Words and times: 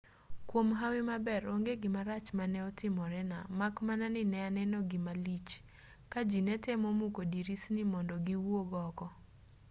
kwom 0.49 0.67
hawi 0.79 0.99
maber 1.09 1.41
onge 1.53 1.73
gimarach 1.81 2.27
mane 2.39 2.59
otimorena 2.69 3.37
mak 3.59 3.75
mana 3.87 4.05
ni 4.13 4.21
ne 4.31 4.39
aneno 4.47 4.77
gima 4.89 5.13
lich 5.25 5.51
ka 6.11 6.19
ji 6.29 6.39
ne 6.47 6.55
temo 6.65 6.89
muko 6.99 7.21
dirisni 7.31 7.83
mondo 7.91 8.15
giwuog 8.25 8.71
oko 8.87 9.07